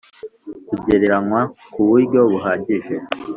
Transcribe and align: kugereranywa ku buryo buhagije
kugereranywa 0.69 1.41
ku 1.71 1.81
buryo 1.87 2.19
buhagije 2.31 2.95